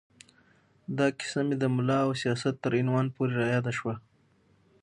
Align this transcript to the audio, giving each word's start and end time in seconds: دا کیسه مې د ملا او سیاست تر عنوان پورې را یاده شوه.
دا 0.97 1.07
کیسه 1.17 1.39
مې 1.47 1.55
د 1.61 1.65
ملا 1.75 1.99
او 2.05 2.11
سیاست 2.21 2.55
تر 2.63 2.71
عنوان 2.81 3.05
پورې 3.15 3.33
را 3.39 3.47
یاده 3.55 3.71
شوه. 3.77 3.93